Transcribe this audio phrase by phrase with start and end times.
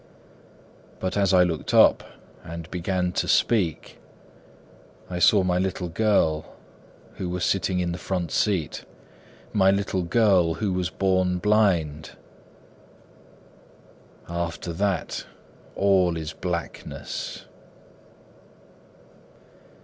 [0.99, 2.03] But just as I stood up
[2.43, 3.99] and began to speak
[5.11, 6.55] I saw my little girl,
[7.17, 8.83] who was sitting in the front seat—
[9.53, 12.13] My little girl who was born blind!
[14.27, 15.23] After that,
[15.75, 17.45] all is blackness.